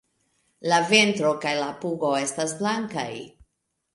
[0.71, 3.07] La ventro kaj la pugo estas blankaj.